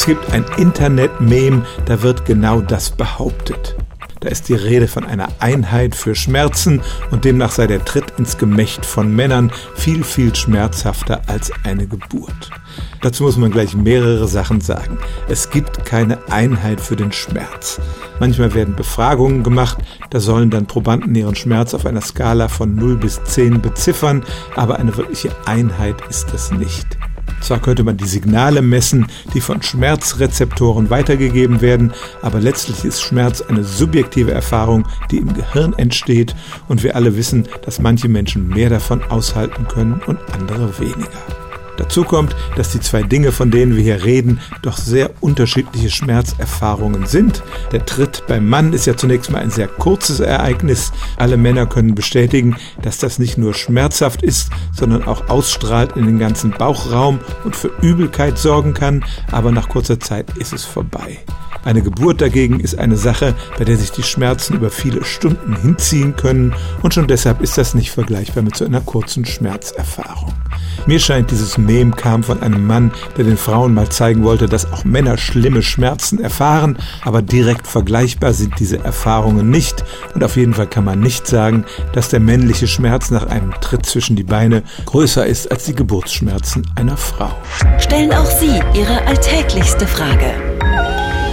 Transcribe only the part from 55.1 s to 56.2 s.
ausstrahlt in den